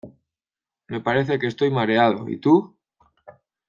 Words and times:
Me 0.87 0.99
parece 0.99 1.37
que 1.37 1.45
estoy 1.45 1.69
mareado, 1.69 2.27
¿y 2.27 2.37
tú? 2.39 2.75